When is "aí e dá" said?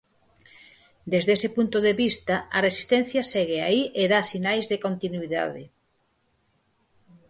3.67-4.19